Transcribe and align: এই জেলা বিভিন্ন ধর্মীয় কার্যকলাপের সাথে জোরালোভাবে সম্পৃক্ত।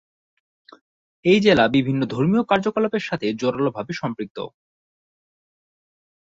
এই 1.25 1.39
জেলা 1.39 1.65
বিভিন্ন 1.75 2.01
ধর্মীয় 2.05 2.43
কার্যকলাপের 2.43 3.03
সাথে 3.09 3.27
জোরালোভাবে 3.33 3.93
সম্পৃক্ত। 3.93 4.37